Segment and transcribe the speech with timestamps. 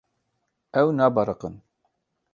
[0.79, 1.55] Ew nabiriqin.